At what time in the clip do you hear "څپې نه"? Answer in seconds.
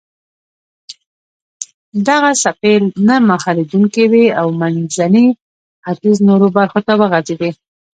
2.41-3.15